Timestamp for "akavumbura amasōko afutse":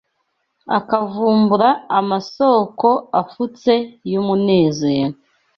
0.77-3.71